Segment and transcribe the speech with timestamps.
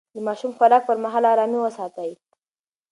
[0.13, 2.11] د ماشوم د خوراک پر مهال ارامي وساتئ.